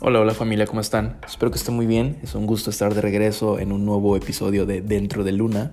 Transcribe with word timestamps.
Hola, 0.00 0.20
hola 0.20 0.32
familia, 0.32 0.64
¿cómo 0.64 0.80
están? 0.80 1.18
Espero 1.26 1.50
que 1.50 1.58
estén 1.58 1.74
muy 1.74 1.84
bien. 1.84 2.18
Es 2.22 2.36
un 2.36 2.46
gusto 2.46 2.70
estar 2.70 2.94
de 2.94 3.00
regreso 3.00 3.58
en 3.58 3.72
un 3.72 3.84
nuevo 3.84 4.16
episodio 4.16 4.64
de 4.64 4.80
Dentro 4.80 5.24
de 5.24 5.32
Luna, 5.32 5.72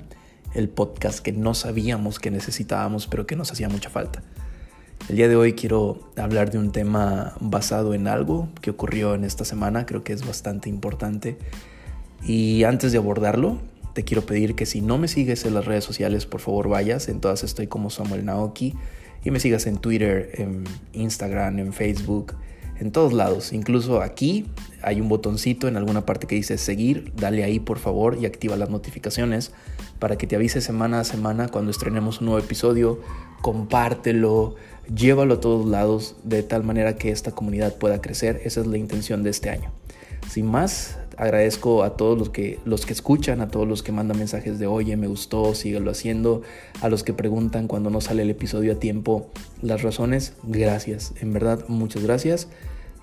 el 0.55 0.67
podcast 0.67 1.19
que 1.19 1.31
no 1.31 1.53
sabíamos 1.53 2.17
que 2.17 2.31
necesitábamos, 2.31 3.05
pero 3.05 3.27
que 3.27 3.35
nos 3.35 3.51
hacía 3.51 3.69
mucha 3.69 3.91
falta. 3.91 4.23
El 5.09 5.17
día 5.17 5.27
de 5.27 5.35
hoy 5.35 5.53
quiero 5.53 6.09
hablar 6.17 6.49
de 6.49 6.57
un 6.57 6.71
tema 6.71 7.35
basado 7.39 7.93
en 7.93 8.07
algo 8.07 8.49
que 8.61 8.71
ocurrió 8.71 9.13
en 9.13 9.25
esta 9.25 9.45
semana, 9.45 9.85
creo 9.85 10.03
que 10.03 10.13
es 10.13 10.25
bastante 10.25 10.69
importante. 10.69 11.37
Y 12.23 12.63
antes 12.63 12.91
de 12.93 12.97
abordarlo, 12.97 13.59
te 13.93 14.05
quiero 14.05 14.25
pedir 14.25 14.55
que 14.55 14.65
si 14.65 14.81
no 14.81 14.97
me 14.97 15.07
sigues 15.07 15.45
en 15.45 15.53
las 15.53 15.65
redes 15.65 15.83
sociales, 15.83 16.25
por 16.25 16.41
favor 16.41 16.67
vayas. 16.67 17.09
En 17.09 17.21
todas 17.21 17.43
estoy 17.43 17.67
como 17.67 17.91
Samuel 17.91 18.25
Naoki. 18.25 18.73
Y 19.23 19.29
me 19.29 19.39
sigas 19.39 19.67
en 19.67 19.77
Twitter, 19.77 20.31
en 20.33 20.63
Instagram, 20.93 21.59
en 21.59 21.73
Facebook 21.73 22.33
en 22.79 22.91
todos 22.91 23.13
lados. 23.13 23.53
Incluso 23.53 24.01
aquí 24.01 24.45
hay 24.81 25.01
un 25.01 25.09
botoncito 25.09 25.67
en 25.67 25.77
alguna 25.77 26.05
parte 26.05 26.27
que 26.27 26.35
dice 26.35 26.57
seguir. 26.57 27.13
Dale 27.15 27.43
ahí 27.43 27.59
por 27.59 27.79
favor 27.79 28.17
y 28.19 28.25
activa 28.25 28.55
las 28.55 28.69
notificaciones 28.69 29.51
para 29.99 30.17
que 30.17 30.27
te 30.27 30.35
avise 30.35 30.61
semana 30.61 30.99
a 30.99 31.03
semana 31.03 31.47
cuando 31.47 31.71
estrenemos 31.71 32.19
un 32.19 32.27
nuevo 32.27 32.39
episodio. 32.39 32.99
Compártelo, 33.41 34.55
llévalo 34.93 35.35
a 35.35 35.39
todos 35.39 35.65
lados 35.67 36.15
de 36.23 36.43
tal 36.43 36.63
manera 36.63 36.95
que 36.95 37.11
esta 37.11 37.31
comunidad 37.31 37.75
pueda 37.75 38.01
crecer. 38.01 38.41
Esa 38.43 38.61
es 38.61 38.67
la 38.67 38.77
intención 38.77 39.23
de 39.23 39.29
este 39.29 39.49
año. 39.49 39.71
Sin 40.29 40.47
más, 40.47 40.97
agradezco 41.17 41.83
a 41.83 41.97
todos 41.97 42.17
los 42.17 42.29
que, 42.29 42.59
los 42.65 42.85
que 42.85 42.93
escuchan, 42.93 43.41
a 43.41 43.47
todos 43.47 43.67
los 43.67 43.83
que 43.83 43.91
mandan 43.91 44.17
mensajes 44.17 44.59
de 44.59 44.67
oye, 44.67 44.97
me 44.97 45.07
gustó, 45.07 45.55
síguelo 45.55 45.91
haciendo, 45.91 46.41
a 46.81 46.89
los 46.89 47.03
que 47.03 47.13
preguntan 47.13 47.67
cuando 47.67 47.89
no 47.89 48.01
sale 48.01 48.23
el 48.23 48.29
episodio 48.29 48.73
a 48.73 48.75
tiempo 48.75 49.29
las 49.61 49.81
razones, 49.81 50.33
gracias, 50.43 51.13
en 51.21 51.33
verdad, 51.33 51.65
muchas 51.67 52.03
gracias. 52.03 52.47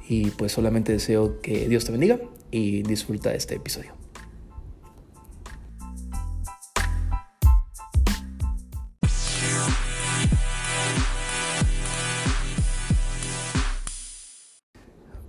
Y 0.09 0.31
pues 0.31 0.53
solamente 0.53 0.93
deseo 0.93 1.41
que 1.41 1.69
Dios 1.69 1.85
te 1.85 1.93
bendiga 1.93 2.19
y 2.51 2.83
disfruta 2.83 3.35
este 3.35 3.55
episodio. 3.55 3.93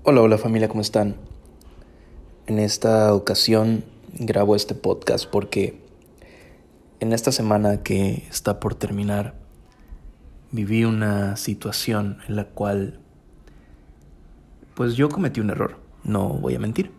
Hola, 0.06 0.22
hola 0.22 0.38
familia, 0.38 0.68
¿cómo 0.68 0.82
están? 0.82 1.16
En 2.46 2.60
esta 2.60 3.14
ocasión 3.14 3.86
grabo 4.20 4.58
este 4.58 4.76
podcast 4.76 5.26
porque 5.26 5.80
en 7.00 7.14
esta 7.14 7.32
semana 7.32 7.84
que 7.84 8.28
está 8.30 8.60
por 8.60 8.76
terminar 8.76 9.36
viví 10.52 10.84
una 10.84 11.38
situación 11.38 12.18
en 12.28 12.36
la 12.36 12.44
cual 12.44 13.00
pues 14.74 14.96
yo 14.96 15.08
cometí 15.08 15.40
un 15.40 15.52
error, 15.52 15.78
no 16.04 16.30
voy 16.30 16.56
a 16.56 16.60
mentir. 16.60 16.92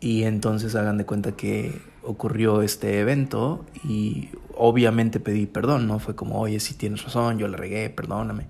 Y 0.00 0.24
entonces 0.24 0.74
hagan 0.74 0.98
de 0.98 1.06
cuenta 1.06 1.32
que 1.32 1.80
ocurrió 2.02 2.60
este 2.60 3.00
evento 3.00 3.64
y 3.84 4.28
obviamente 4.54 5.18
pedí 5.18 5.46
perdón, 5.46 5.86
¿no? 5.86 5.98
Fue 5.98 6.14
como, 6.14 6.40
oye, 6.40 6.60
si 6.60 6.74
tienes 6.74 7.04
razón, 7.04 7.38
yo 7.38 7.48
le 7.48 7.56
regué, 7.56 7.88
perdóname. 7.88 8.48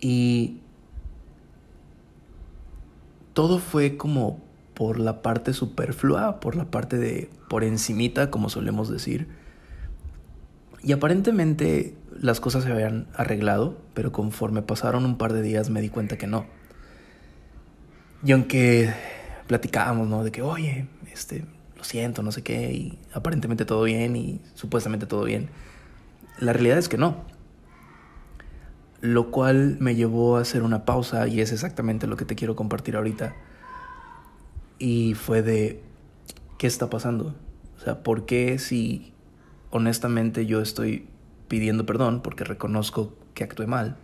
Y 0.00 0.60
todo 3.36 3.58
fue 3.58 3.98
como 3.98 4.40
por 4.72 4.98
la 4.98 5.20
parte 5.20 5.52
superflua, 5.52 6.40
por 6.40 6.56
la 6.56 6.70
parte 6.70 6.96
de 6.96 7.28
por 7.50 7.64
encimita, 7.64 8.30
como 8.30 8.48
solemos 8.48 8.88
decir. 8.88 9.28
Y 10.82 10.92
aparentemente 10.92 11.94
las 12.18 12.40
cosas 12.40 12.64
se 12.64 12.72
habían 12.72 13.08
arreglado, 13.14 13.76
pero 13.92 14.10
conforme 14.10 14.62
pasaron 14.62 15.04
un 15.04 15.18
par 15.18 15.34
de 15.34 15.42
días 15.42 15.68
me 15.68 15.82
di 15.82 15.90
cuenta 15.90 16.16
que 16.16 16.26
no. 16.26 16.46
Y 18.24 18.32
aunque 18.32 18.94
platicábamos, 19.48 20.08
¿no? 20.08 20.24
De 20.24 20.32
que, 20.32 20.40
oye, 20.40 20.88
este, 21.12 21.44
lo 21.76 21.84
siento, 21.84 22.22
no 22.22 22.32
sé 22.32 22.42
qué, 22.42 22.72
y 22.72 22.98
aparentemente 23.12 23.66
todo 23.66 23.82
bien 23.82 24.16
y 24.16 24.40
supuestamente 24.54 25.04
todo 25.04 25.24
bien, 25.24 25.50
la 26.38 26.54
realidad 26.54 26.78
es 26.78 26.88
que 26.88 26.96
no. 26.96 27.26
Lo 29.06 29.30
cual 29.30 29.76
me 29.78 29.94
llevó 29.94 30.36
a 30.36 30.40
hacer 30.40 30.64
una 30.64 30.84
pausa 30.84 31.28
y 31.28 31.40
es 31.40 31.52
exactamente 31.52 32.08
lo 32.08 32.16
que 32.16 32.24
te 32.24 32.34
quiero 32.34 32.56
compartir 32.56 32.96
ahorita. 32.96 33.36
Y 34.80 35.14
fue 35.14 35.42
de, 35.42 35.80
¿qué 36.58 36.66
está 36.66 36.90
pasando? 36.90 37.32
O 37.76 37.80
sea, 37.80 38.02
¿por 38.02 38.26
qué 38.26 38.58
si 38.58 39.12
honestamente 39.70 40.44
yo 40.44 40.60
estoy 40.60 41.06
pidiendo 41.46 41.86
perdón 41.86 42.20
porque 42.20 42.42
reconozco 42.42 43.14
que 43.34 43.44
actué 43.44 43.68
mal? 43.68 43.96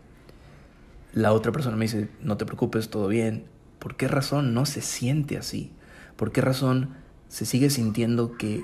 La 1.12 1.32
otra 1.32 1.50
persona 1.50 1.76
me 1.76 1.86
dice, 1.86 2.08
no 2.20 2.36
te 2.36 2.46
preocupes, 2.46 2.88
todo 2.88 3.08
bien. 3.08 3.46
¿Por 3.80 3.96
qué 3.96 4.06
razón 4.06 4.54
no 4.54 4.66
se 4.66 4.82
siente 4.82 5.36
así? 5.36 5.72
¿Por 6.14 6.30
qué 6.30 6.42
razón 6.42 6.90
se 7.26 7.44
sigue 7.44 7.70
sintiendo 7.70 8.36
que, 8.38 8.62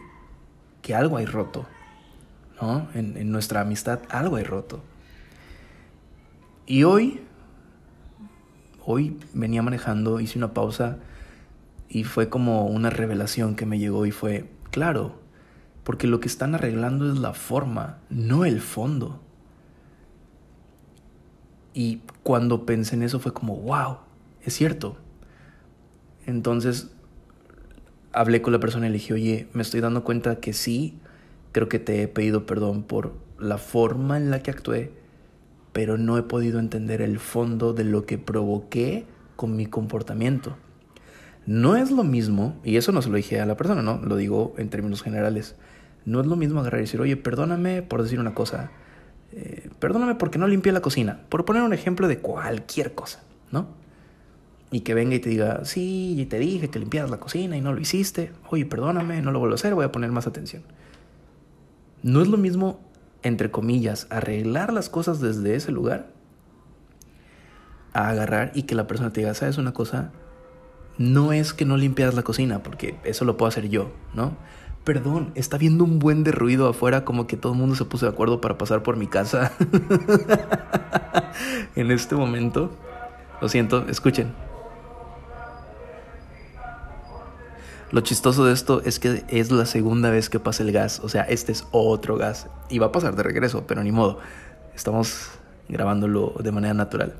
que 0.82 0.94
algo 0.94 1.16
hay 1.16 1.26
roto? 1.26 1.66
¿No? 2.62 2.88
En, 2.94 3.16
en 3.16 3.32
nuestra 3.32 3.62
amistad 3.62 4.02
algo 4.08 4.36
hay 4.36 4.44
roto. 4.44 4.84
Y 6.70 6.84
hoy, 6.84 7.22
hoy 8.84 9.16
venía 9.32 9.62
manejando, 9.62 10.20
hice 10.20 10.36
una 10.36 10.52
pausa 10.52 10.98
y 11.88 12.04
fue 12.04 12.28
como 12.28 12.66
una 12.66 12.90
revelación 12.90 13.56
que 13.56 13.64
me 13.64 13.78
llegó 13.78 14.04
y 14.04 14.10
fue, 14.10 14.50
claro, 14.70 15.18
porque 15.82 16.06
lo 16.06 16.20
que 16.20 16.28
están 16.28 16.54
arreglando 16.54 17.10
es 17.10 17.18
la 17.18 17.32
forma, 17.32 18.00
no 18.10 18.44
el 18.44 18.60
fondo. 18.60 19.18
Y 21.72 22.02
cuando 22.22 22.66
pensé 22.66 22.96
en 22.96 23.02
eso 23.02 23.18
fue 23.18 23.32
como, 23.32 23.56
wow, 23.56 24.00
es 24.44 24.52
cierto. 24.52 24.98
Entonces 26.26 26.90
hablé 28.12 28.42
con 28.42 28.52
la 28.52 28.60
persona 28.60 28.88
y 28.88 28.90
le 28.90 28.98
dije, 28.98 29.14
oye, 29.14 29.48
me 29.54 29.62
estoy 29.62 29.80
dando 29.80 30.04
cuenta 30.04 30.36
que 30.36 30.52
sí, 30.52 30.98
creo 31.52 31.70
que 31.70 31.78
te 31.78 32.02
he 32.02 32.08
pedido 32.08 32.44
perdón 32.44 32.82
por 32.82 33.14
la 33.38 33.56
forma 33.56 34.18
en 34.18 34.30
la 34.30 34.42
que 34.42 34.50
actué, 34.50 34.92
pero 35.72 35.98
no 35.98 36.18
he 36.18 36.22
podido 36.22 36.58
entender 36.58 37.02
el 37.02 37.18
fondo 37.18 37.72
de 37.72 37.84
lo 37.84 38.06
que 38.06 38.18
provoqué 38.18 39.06
con 39.36 39.56
mi 39.56 39.66
comportamiento. 39.66 40.56
No 41.46 41.76
es 41.76 41.90
lo 41.90 42.04
mismo, 42.04 42.56
y 42.64 42.76
eso 42.76 42.92
no 42.92 43.00
se 43.00 43.08
lo 43.08 43.16
dije 43.16 43.40
a 43.40 43.46
la 43.46 43.56
persona, 43.56 43.80
no, 43.80 44.00
lo 44.02 44.16
digo 44.16 44.54
en 44.58 44.68
términos 44.68 45.02
generales. 45.02 45.56
No 46.04 46.20
es 46.20 46.26
lo 46.26 46.36
mismo 46.36 46.60
agarrar 46.60 46.80
y 46.80 46.84
decir, 46.84 47.00
oye, 47.00 47.16
perdóname 47.16 47.82
por 47.82 48.02
decir 48.02 48.20
una 48.20 48.34
cosa, 48.34 48.70
eh, 49.32 49.68
perdóname 49.78 50.14
porque 50.14 50.38
no 50.38 50.46
limpié 50.46 50.72
la 50.72 50.80
cocina, 50.80 51.20
por 51.28 51.44
poner 51.44 51.62
un 51.62 51.72
ejemplo 51.72 52.08
de 52.08 52.18
cualquier 52.18 52.94
cosa, 52.94 53.22
¿no? 53.50 53.68
Y 54.70 54.80
que 54.80 54.94
venga 54.94 55.14
y 55.14 55.20
te 55.20 55.30
diga, 55.30 55.64
sí, 55.64 56.26
te 56.28 56.38
dije 56.38 56.68
que 56.68 56.78
limpiaras 56.78 57.10
la 57.10 57.20
cocina 57.20 57.56
y 57.56 57.60
no 57.60 57.72
lo 57.72 57.80
hiciste, 57.80 58.32
oye, 58.50 58.66
perdóname, 58.66 59.22
no 59.22 59.32
lo 59.32 59.38
vuelvo 59.38 59.54
a 59.54 59.56
hacer, 59.56 59.74
voy 59.74 59.84
a 59.84 59.92
poner 59.92 60.10
más 60.12 60.26
atención. 60.26 60.62
No 62.02 62.20
es 62.20 62.28
lo 62.28 62.36
mismo 62.36 62.80
entre 63.22 63.50
comillas, 63.50 64.06
arreglar 64.10 64.72
las 64.72 64.88
cosas 64.88 65.20
desde 65.20 65.54
ese 65.54 65.72
lugar, 65.72 66.10
a 67.92 68.08
agarrar 68.08 68.52
y 68.54 68.62
que 68.62 68.74
la 68.74 68.86
persona 68.86 69.12
te 69.12 69.20
diga, 69.20 69.34
¿sabes 69.34 69.58
una 69.58 69.72
cosa? 69.72 70.12
No 70.98 71.32
es 71.32 71.52
que 71.52 71.64
no 71.64 71.76
limpias 71.76 72.14
la 72.14 72.22
cocina, 72.22 72.62
porque 72.62 72.96
eso 73.04 73.24
lo 73.24 73.36
puedo 73.36 73.48
hacer 73.48 73.68
yo, 73.68 73.92
¿no? 74.14 74.36
Perdón, 74.84 75.32
está 75.34 75.58
viendo 75.58 75.84
un 75.84 75.98
buen 75.98 76.24
de 76.24 76.32
ruido 76.32 76.68
afuera, 76.68 77.04
como 77.04 77.26
que 77.26 77.36
todo 77.36 77.52
el 77.52 77.58
mundo 77.58 77.74
se 77.74 77.84
puso 77.84 78.06
de 78.06 78.12
acuerdo 78.12 78.40
para 78.40 78.56
pasar 78.56 78.82
por 78.82 78.96
mi 78.96 79.06
casa 79.06 79.52
en 81.76 81.90
este 81.90 82.14
momento. 82.14 82.70
Lo 83.40 83.48
siento, 83.48 83.86
escuchen. 83.88 84.47
Lo 87.90 88.02
chistoso 88.02 88.44
de 88.44 88.52
esto 88.52 88.82
es 88.84 88.98
que 88.98 89.24
es 89.28 89.50
la 89.50 89.64
segunda 89.64 90.10
vez 90.10 90.28
que 90.28 90.38
pasa 90.38 90.62
el 90.62 90.72
gas, 90.72 91.00
o 91.02 91.08
sea, 91.08 91.22
este 91.22 91.52
es 91.52 91.66
otro 91.70 92.16
gas 92.16 92.48
y 92.68 92.78
va 92.78 92.86
a 92.86 92.92
pasar 92.92 93.16
de 93.16 93.22
regreso, 93.22 93.66
pero 93.66 93.82
ni 93.82 93.92
modo, 93.92 94.18
estamos 94.74 95.30
grabándolo 95.70 96.34
de 96.38 96.52
manera 96.52 96.74
natural. 96.74 97.14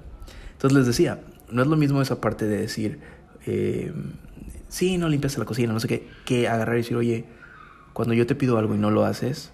Entonces 0.53 0.76
les 0.76 0.87
decía, 0.87 1.23
no 1.50 1.62
es 1.62 1.69
lo 1.69 1.76
mismo 1.76 2.03
esa 2.03 2.20
parte 2.20 2.47
de 2.47 2.59
decir, 2.59 3.00
eh, 3.47 3.94
sí, 4.69 4.99
no 4.99 5.09
limpias 5.09 5.38
la 5.38 5.47
cocina, 5.47 5.73
no 5.73 5.81
sé 5.81 5.88
qué, 5.88 6.09
que 6.26 6.49
agarrar 6.49 6.76
y 6.76 6.82
decir, 6.82 6.99
oye, 6.99 7.25
cuando 7.94 8.12
yo 8.12 8.26
te 8.26 8.35
pido 8.35 8.59
algo 8.59 8.75
y 8.75 8.79
no 8.79 8.91
lo 8.91 9.06
haces, 9.06 9.53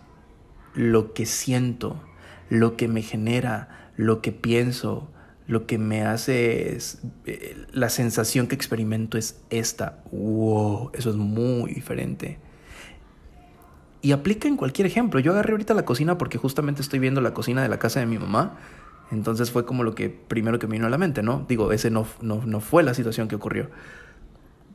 lo 0.75 1.13
que 1.13 1.27
siento, 1.27 2.03
lo 2.49 2.77
que 2.77 2.89
me 2.89 3.03
genera, 3.03 3.93
lo 3.97 4.21
que 4.21 4.33
pienso, 4.33 5.09
lo 5.47 5.67
que 5.67 5.79
me 5.79 6.03
hace 6.03 6.75
es, 6.75 7.03
eh, 7.27 7.67
la 7.73 7.91
sensación 7.91 8.47
que 8.47 8.55
experimento 8.55 9.19
es 9.19 9.41
esta. 9.51 10.03
Wow, 10.11 10.91
eso 10.95 11.11
es 11.11 11.17
muy 11.17 11.75
diferente. 11.75 12.39
Y 14.01 14.13
aplica 14.13 14.49
en 14.49 14.57
cualquier 14.57 14.87
ejemplo. 14.87 15.21
Yo 15.21 15.33
agarré 15.33 15.53
ahorita 15.53 15.75
la 15.75 15.85
cocina 15.85 16.19
porque 16.19 16.39
justamente 16.39 16.83
estoy 16.83 16.99
viendo 16.99 17.21
la 17.21 17.35
cocina 17.35 17.63
de 17.63 17.69
la 17.69 17.79
casa 17.79 18.01
de 18.01 18.07
mi 18.07 18.19
mamá. 18.19 18.59
Entonces 19.11 19.51
fue 19.51 19.67
como 19.67 19.83
lo 19.83 19.95
que 19.95 20.09
primero 20.09 20.59
que 20.59 20.67
me 20.67 20.73
vino 20.73 20.87
a 20.87 20.91
la 20.91 20.99
mente, 20.99 21.23
¿no? 21.23 21.45
Digo, 21.49 21.73
ese 21.73 21.91
no, 21.91 22.07
no, 22.21 22.43
no 22.45 22.61
fue 22.61 22.83
la 22.83 22.95
situación 22.95 23.29
que 23.29 23.37
ocurrió. 23.37 23.71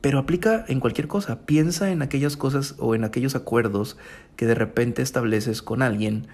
Pero 0.02 0.20
aplica 0.20 0.66
en 0.68 0.80
cualquier 0.80 1.08
cosa. 1.08 1.46
Piensa 1.46 1.92
en 1.92 2.02
aquellas 2.04 2.38
cosas 2.38 2.76
o 2.78 2.96
en 2.96 3.04
aquellos 3.04 3.36
acuerdos 3.36 3.98
que 4.36 4.46
de 4.46 4.56
repente 4.56 5.02
estableces 5.02 5.62
con 5.62 5.82
alguien 5.82 6.28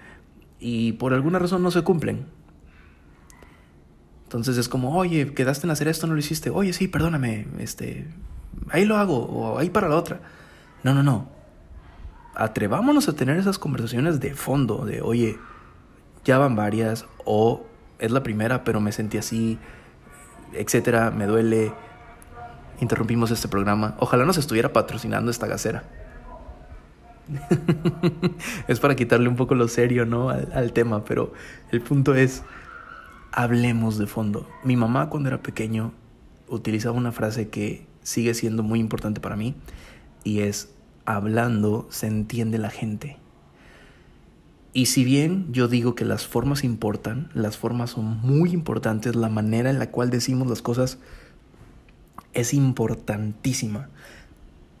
y 0.60 0.92
por 0.92 1.14
alguna 1.14 1.38
razón 1.38 1.62
no 1.62 1.70
se 1.70 1.82
cumplen 1.82 2.26
Entonces 4.26 4.58
es 4.58 4.68
como, 4.68 4.98
oye, 4.98 5.32
quedaste 5.34 5.68
en 5.68 5.70
hacer 5.70 5.86
esto, 5.86 6.08
no 6.08 6.14
lo 6.14 6.18
hiciste. 6.18 6.50
Oye, 6.50 6.72
sí, 6.72 6.88
perdóname, 6.88 7.46
este, 7.60 8.08
ahí 8.70 8.84
lo 8.84 8.96
hago, 8.96 9.18
o 9.18 9.56
ahí 9.56 9.70
para 9.70 9.88
la 9.88 9.94
otra. 9.94 10.20
No, 10.82 10.94
no, 10.94 11.04
no. 11.04 11.28
Atrevámonos 12.34 13.08
a 13.08 13.12
tener 13.12 13.36
esas 13.38 13.56
conversaciones 13.60 14.18
de 14.18 14.34
fondo, 14.34 14.84
de, 14.84 15.00
oye, 15.00 15.38
ya 16.24 16.38
van 16.38 16.56
varias, 16.56 17.06
o 17.24 17.66
es 18.00 18.10
la 18.10 18.24
primera, 18.24 18.64
pero 18.64 18.80
me 18.80 18.90
sentí 18.90 19.16
así, 19.16 19.60
etcétera, 20.52 21.12
me 21.12 21.26
duele. 21.26 21.72
Interrumpimos 22.80 23.30
este 23.30 23.46
programa. 23.46 23.94
Ojalá 24.00 24.24
nos 24.24 24.38
estuviera 24.38 24.72
patrocinando 24.72 25.30
esta 25.30 25.46
gacera. 25.46 25.84
es 28.68 28.80
para 28.80 28.96
quitarle 28.96 29.28
un 29.28 29.36
poco 29.36 29.54
lo 29.54 29.68
serio, 29.68 30.04
¿no? 30.04 30.30
al 30.30 30.72
tema, 30.72 31.04
pero 31.04 31.32
el 31.70 31.80
punto 31.80 32.14
es 32.14 32.42
hablemos 33.36 33.98
de 33.98 34.06
fondo. 34.06 34.48
Mi 34.64 34.76
mamá 34.76 35.10
cuando 35.10 35.28
era 35.28 35.42
pequeño 35.42 35.92
utilizaba 36.48 36.96
una 36.96 37.12
frase 37.12 37.50
que 37.50 37.86
sigue 38.02 38.32
siendo 38.32 38.62
muy 38.62 38.80
importante 38.80 39.20
para 39.20 39.36
mí 39.36 39.54
y 40.24 40.40
es 40.40 40.70
hablando 41.04 41.86
se 41.90 42.06
entiende 42.06 42.56
la 42.56 42.70
gente. 42.70 43.18
Y 44.72 44.86
si 44.86 45.04
bien 45.04 45.52
yo 45.52 45.68
digo 45.68 45.94
que 45.94 46.06
las 46.06 46.26
formas 46.26 46.64
importan, 46.64 47.28
las 47.34 47.58
formas 47.58 47.90
son 47.90 48.20
muy 48.22 48.52
importantes, 48.52 49.14
la 49.14 49.28
manera 49.28 49.68
en 49.68 49.78
la 49.78 49.90
cual 49.90 50.08
decimos 50.08 50.48
las 50.48 50.62
cosas 50.62 50.98
es 52.32 52.54
importantísima, 52.54 53.90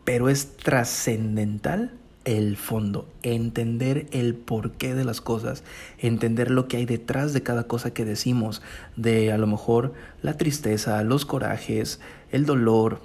pero 0.04 0.30
es 0.30 0.56
trascendental 0.56 1.92
el 2.26 2.56
fondo, 2.56 3.08
entender 3.22 4.08
el 4.10 4.34
porqué 4.34 4.94
de 4.94 5.04
las 5.04 5.20
cosas, 5.20 5.62
entender 5.98 6.50
lo 6.50 6.66
que 6.66 6.76
hay 6.76 6.84
detrás 6.84 7.32
de 7.32 7.44
cada 7.44 7.64
cosa 7.64 7.94
que 7.94 8.04
decimos, 8.04 8.62
de 8.96 9.32
a 9.32 9.38
lo 9.38 9.46
mejor 9.46 9.94
la 10.22 10.36
tristeza, 10.36 11.02
los 11.04 11.24
corajes, 11.24 12.00
el 12.32 12.44
dolor, 12.44 13.00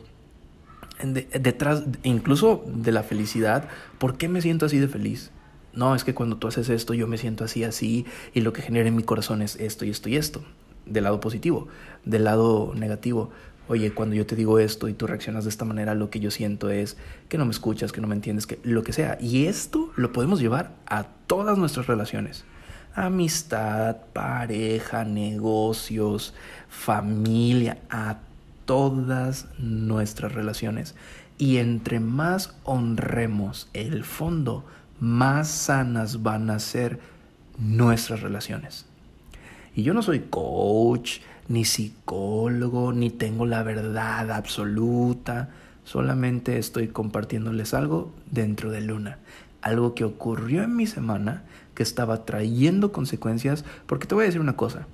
detrás 1.04 1.84
incluso 2.04 2.66
de 2.66 2.92
la 2.92 3.04
felicidad, 3.04 3.70
¿por 4.00 4.18
qué 4.18 4.28
me 4.28 4.42
siento 4.42 4.66
así 4.66 4.80
de 4.80 4.88
feliz? 4.88 5.32
No, 5.72 5.96
es 5.96 6.04
que 6.04 6.16
cuando 6.16 6.38
tú 6.38 6.48
haces 6.48 6.70
esto 6.70 6.96
yo 6.96 7.08
me 7.08 7.20
siento 7.20 7.44
así, 7.44 7.64
así, 7.64 8.06
y 8.34 8.42
lo 8.42 8.54
que 8.54 8.64
genera 8.64 8.90
en 8.90 8.96
mi 8.96 9.04
corazón 9.04 9.44
es 9.44 9.56
esto 9.58 9.86
y 9.86 9.92
esto 9.92 10.10
y 10.10 10.18
esto, 10.18 10.44
del 10.88 11.04
lado 11.04 11.20
positivo, 11.20 11.68
del 12.06 12.24
lado 12.24 12.74
negativo 12.76 13.30
oye, 13.72 13.94
cuando 13.94 14.16
yo 14.16 14.26
te 14.26 14.36
digo 14.36 14.60
esto 14.60 14.90
y 14.90 14.94
tú 14.94 15.08
reaccionas 15.08 15.46
de 15.46 15.50
esta 15.50 15.64
manera, 15.64 15.96
lo 15.96 16.10
que 16.10 16.20
yo 16.20 16.30
siento 16.30 16.70
es 16.70 16.98
que 17.30 17.38
no 17.38 17.46
me 17.46 17.52
escuchas, 17.52 17.94
que 17.94 18.02
no 18.02 18.08
me 18.08 18.16
entiendes, 18.16 18.46
que 18.46 18.60
lo 18.64 18.84
que 18.84 18.92
sea. 18.92 19.18
Y 19.22 19.46
esto 19.46 19.94
lo 19.96 20.12
podemos 20.12 20.42
llevar 20.42 20.72
a 20.88 21.06
todas 21.26 21.58
nuestras 21.58 21.88
relaciones. 21.88 22.44
Amistad, 22.94 23.96
pareja, 24.12 25.06
negocios, 25.06 26.34
familia, 26.68 27.78
a 27.90 28.18
todas 28.66 29.48
nuestras 29.58 30.34
relaciones. 30.34 30.94
Y 31.38 31.56
entre 31.56 32.02
más 32.02 32.54
honremos 32.66 33.70
el 33.72 34.04
fondo, 34.04 34.66
más 35.00 35.48
sanas 35.48 36.24
van 36.24 36.50
a 36.50 36.60
ser 36.60 37.00
nuestras 37.58 38.20
relaciones. 38.20 38.86
Y 39.74 39.84
yo 39.84 39.94
no 39.94 40.02
soy 40.02 40.20
coach, 40.30 41.20
ni 41.52 41.66
psicólogo, 41.66 42.94
ni 42.94 43.10
tengo 43.10 43.46
la 43.46 43.64
verdad 43.64 44.32
absoluta. 44.32 45.50
Solamente 45.84 46.58
estoy 46.58 46.88
compartiéndoles 46.88 47.74
algo 47.74 48.14
dentro 48.30 48.72
de 48.72 48.82
Luna. 48.82 49.20
Algo 49.62 49.94
que 49.94 50.06
ocurrió 50.06 50.64
en 50.64 50.76
mi 50.76 50.88
semana 50.88 51.44
que 51.76 51.84
estaba 51.84 52.26
trayendo 52.26 52.92
consecuencias. 52.92 53.66
Porque 53.86 54.08
te 54.08 54.16
voy 54.16 54.24
a 54.24 54.28
decir 54.28 54.42
una 54.42 54.56
cosa. 54.56 54.88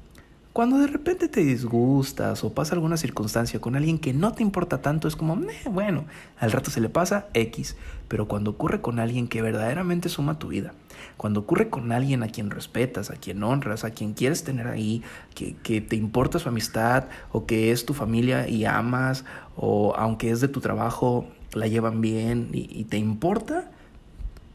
Cuando 0.58 0.80
de 0.80 0.88
repente 0.88 1.28
te 1.28 1.42
disgustas 1.42 2.44
o 2.44 2.52
pasa 2.52 2.74
alguna 2.74 2.98
circunstancia 2.98 3.62
con 3.62 3.76
alguien 3.76 4.00
que 4.00 4.12
no 4.12 4.32
te 4.32 4.42
importa 4.42 4.82
tanto, 4.82 5.08
es 5.08 5.16
como, 5.16 5.40
bueno, 5.70 6.06
al 6.40 6.52
rato 6.52 6.72
se 6.72 6.82
le 6.82 6.90
pasa 6.90 7.28
X. 7.36 7.76
Pero 8.08 8.28
cuando 8.28 8.50
ocurre 8.50 8.82
con 8.82 8.98
alguien 8.98 9.28
que 9.28 9.44
verdaderamente 9.44 10.10
suma 10.10 10.40
tu 10.40 10.48
vida, 10.48 10.74
cuando 11.16 11.42
ocurre 11.42 11.70
con 11.70 11.92
alguien 11.92 12.24
a 12.24 12.30
quien 12.30 12.50
respetas, 12.50 13.12
a 13.12 13.18
quien 13.18 13.44
honras, 13.44 13.84
a 13.84 13.92
quien 13.92 14.14
quieres 14.14 14.44
tener 14.44 14.66
ahí, 14.66 15.04
que, 15.36 15.80
te 15.80 15.96
importa 15.96 16.40
su 16.40 16.50
amistad 16.50 17.04
o 17.32 17.46
que 17.46 17.72
es 17.72 17.86
tu 17.86 17.94
familia 17.94 18.48
y 18.48 18.66
amas, 18.66 19.26
o 19.56 19.94
aunque 19.96 20.32
es 20.32 20.42
de 20.42 20.48
tu 20.48 20.60
trabajo, 20.60 21.28
la 21.54 21.68
llevan 21.68 22.02
bien 22.02 22.50
y 22.52 22.84
te 22.86 22.98
importa, 22.98 23.70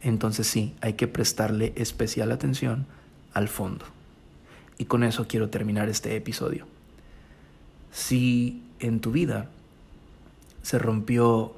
entonces 0.01 0.49
sí, 0.49 0.75
hay 0.81 0.95
que 0.95 1.07
prestarle 1.07 1.73
especial 1.77 2.33
atención 2.33 2.87
al 3.35 3.47
fondo. 3.47 3.85
Y 4.83 4.87
con 4.87 5.05
eso 5.05 5.29
quiero 5.29 5.49
terminar 5.49 5.89
este 5.89 6.17
episodio. 6.17 6.67
Si 7.93 8.65
en 8.81 8.99
tu 8.99 9.13
vida 9.13 9.49
se 10.63 10.81
rompió 10.81 11.55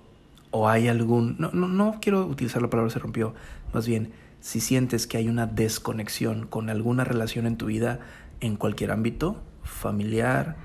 o 0.50 0.68
hay 0.68 0.88
algún... 0.88 1.36
No, 1.38 1.50
no, 1.54 1.66
no 1.66 2.00
quiero 2.02 2.26
utilizar 2.26 2.60
la 2.60 2.68
palabra 2.68 2.92
se 2.92 2.98
rompió, 2.98 3.32
más 3.72 3.86
bien 3.86 4.12
si 4.40 4.60
sientes 4.60 5.06
que 5.06 5.16
hay 5.16 5.30
una 5.30 5.46
desconexión 5.46 6.46
con 6.46 6.68
alguna 6.68 7.02
relación 7.02 7.46
en 7.46 7.56
tu 7.56 7.64
vida 7.64 8.00
en 8.40 8.56
cualquier 8.56 8.90
ámbito, 8.90 9.40
familiar, 9.62 10.56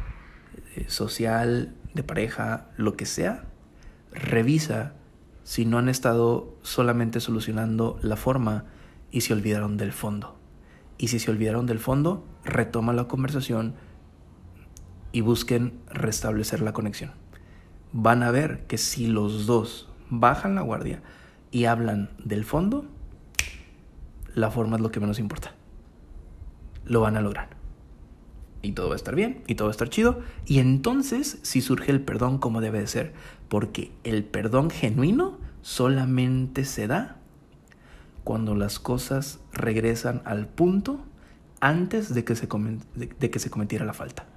eh, 0.75 0.83
social, 0.89 1.73
de 1.93 2.03
pareja, 2.03 2.65
lo 2.75 2.97
que 2.97 3.05
sea, 3.05 3.45
revisa 4.11 4.95
si 5.45 5.63
no 5.63 5.77
han 5.77 5.87
estado 5.87 6.57
solamente 6.61 7.21
solucionando 7.21 7.97
la 8.01 8.17
forma 8.17 8.65
y 9.11 9.21
se 9.21 9.31
olvidaron 9.31 9.77
del 9.77 9.93
fondo. 9.93 10.38
Y 10.99 11.07
si 11.07 11.17
se 11.17 11.31
olvidaron 11.31 11.65
del 11.65 11.79
fondo, 11.79 12.25
retoma 12.43 12.93
la 12.93 13.07
conversación 13.07 13.73
y 15.13 15.21
busquen 15.21 15.79
restablecer 15.89 16.61
la 16.61 16.73
conexión. 16.73 17.11
Van 17.93 18.21
a 18.21 18.31
ver 18.31 18.67
que 18.67 18.77
si 18.77 19.07
los 19.07 19.47
dos 19.47 19.89
bajan 20.09 20.55
la 20.55 20.61
guardia 20.61 21.01
y 21.51 21.65
hablan 21.65 22.11
del 22.23 22.43
fondo, 22.43 22.85
la 24.35 24.51
forma 24.51 24.75
es 24.75 24.81
lo 24.81 24.91
que 24.91 24.99
menos 24.99 25.19
importa. 25.19 25.55
Lo 26.85 26.99
van 26.99 27.15
a 27.15 27.21
lograr. 27.21 27.49
Y 28.61 28.73
todo 28.73 28.89
va 28.89 28.95
a 28.95 28.97
estar 28.97 29.15
bien, 29.15 29.41
y 29.47 29.55
todo 29.55 29.67
va 29.67 29.71
a 29.71 29.77
estar 29.77 29.89
chido. 29.89 30.19
Y 30.45 30.59
entonces 30.59 31.39
si 31.43 31.61
surge 31.61 31.91
el 31.91 32.01
perdón 32.01 32.39
como 32.39 32.59
debe 32.59 32.81
de 32.81 32.87
ser. 32.87 33.13
Porque 33.47 33.93
el 34.03 34.25
perdón 34.25 34.69
genuino 34.69 35.37
solamente 35.61 36.65
se 36.65 36.87
da 36.87 37.18
cuando 38.29 38.53
las 38.53 38.77
cosas 38.77 39.39
regresan 39.51 40.21
al 40.23 40.45
punto 40.45 40.99
antes 41.61 42.13
de 42.13 42.23
que 42.23 42.35
se, 42.35 42.47
de 42.93 43.31
que 43.31 43.39
se 43.39 43.49
cometiera 43.49 43.85
la 43.85 43.93
falta. 43.93 44.27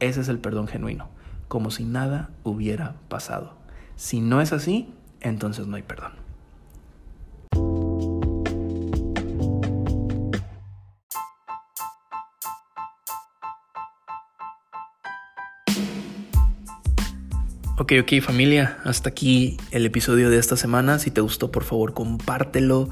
Ese 0.00 0.22
es 0.22 0.28
el 0.28 0.40
perdón 0.40 0.66
genuino, 0.66 1.08
como 1.46 1.70
si 1.70 1.84
nada 1.84 2.30
hubiera 2.42 2.96
pasado. 3.08 3.54
Si 3.94 4.20
no 4.20 4.40
es 4.40 4.52
así, 4.52 4.92
entonces 5.20 5.68
no 5.68 5.76
hay 5.76 5.84
perdón. 5.84 6.10
Ok, 17.78 17.92
ok 18.02 18.20
familia, 18.20 18.78
hasta 18.82 19.08
aquí 19.08 19.56
el 19.70 19.86
episodio 19.86 20.30
de 20.30 20.38
esta 20.38 20.56
semana. 20.56 20.98
Si 20.98 21.12
te 21.12 21.20
gustó, 21.20 21.52
por 21.52 21.62
favor, 21.62 21.94
compártelo 21.94 22.90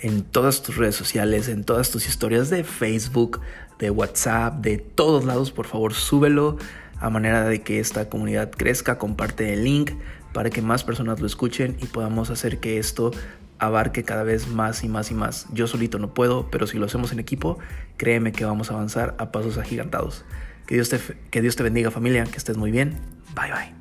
en 0.00 0.22
todas 0.22 0.62
tus 0.62 0.76
redes 0.76 0.94
sociales, 0.94 1.48
en 1.48 1.64
todas 1.64 1.90
tus 1.90 2.06
historias 2.08 2.50
de 2.50 2.64
Facebook, 2.64 3.40
de 3.78 3.90
WhatsApp, 3.90 4.60
de 4.60 4.78
todos 4.78 5.24
lados. 5.24 5.50
Por 5.50 5.66
favor, 5.66 5.94
súbelo 5.94 6.56
a 7.00 7.10
manera 7.10 7.44
de 7.44 7.62
que 7.62 7.80
esta 7.80 8.08
comunidad 8.08 8.50
crezca. 8.50 8.98
Comparte 8.98 9.52
el 9.52 9.64
link 9.64 9.92
para 10.32 10.50
que 10.50 10.62
más 10.62 10.84
personas 10.84 11.20
lo 11.20 11.26
escuchen 11.26 11.76
y 11.80 11.86
podamos 11.86 12.30
hacer 12.30 12.58
que 12.58 12.78
esto 12.78 13.10
abarque 13.58 14.04
cada 14.04 14.22
vez 14.22 14.48
más 14.48 14.84
y 14.84 14.88
más 14.88 15.10
y 15.10 15.14
más. 15.14 15.46
Yo 15.52 15.66
solito 15.66 15.98
no 15.98 16.14
puedo, 16.14 16.50
pero 16.50 16.66
si 16.66 16.78
lo 16.78 16.86
hacemos 16.86 17.12
en 17.12 17.18
equipo, 17.18 17.58
créeme 17.96 18.32
que 18.32 18.44
vamos 18.44 18.70
a 18.70 18.74
avanzar 18.74 19.16
a 19.18 19.32
pasos 19.32 19.58
agigantados. 19.58 20.24
Que 20.66 20.74
Dios 20.74 20.90
te, 20.90 21.00
que 21.30 21.42
Dios 21.42 21.56
te 21.56 21.62
bendiga 21.62 21.90
familia, 21.90 22.24
que 22.24 22.36
estés 22.36 22.56
muy 22.56 22.70
bien. 22.70 23.00
Bye 23.34 23.52
bye. 23.52 23.77